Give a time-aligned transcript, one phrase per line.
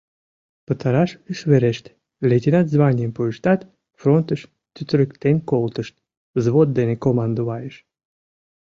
[0.65, 1.85] Пытараш ыш верешт,
[2.29, 3.61] лейтенант званийым пуыштат,
[3.99, 4.41] фронтыш
[4.73, 5.95] тӱтырыктен колтышт,
[6.37, 7.75] взвод дене командовайыш.